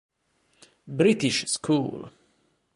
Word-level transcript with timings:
British 0.87 1.45
School 1.45 2.09